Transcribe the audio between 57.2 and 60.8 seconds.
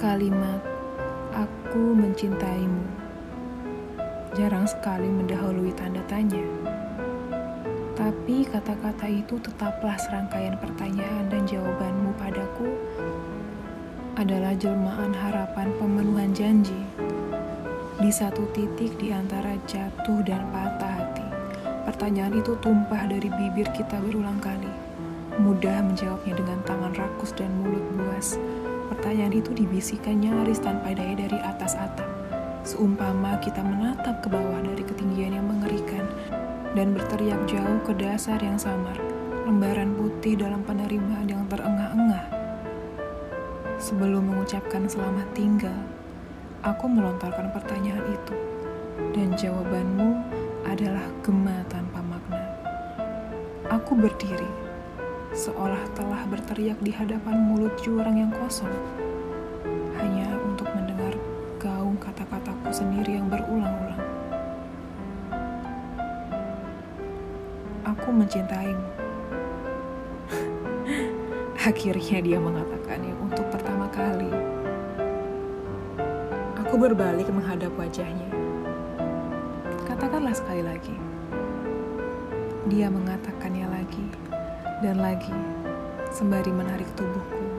mulut jurang yang kosong, hanya untuk